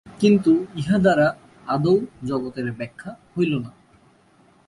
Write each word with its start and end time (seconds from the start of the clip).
কিন্তু 0.19 0.51
ইহাদ্বারা 0.75 1.27
আদৌ 1.67 1.97
জগতের 2.25 2.67
ব্যাখ্যা 2.71 3.11
হইল 3.33 3.53
না। 3.57 3.71